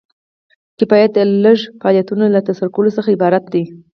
[0.79, 3.63] کفایت د یو لړ فعالیتونو له ترسره کولو څخه عبارت دی.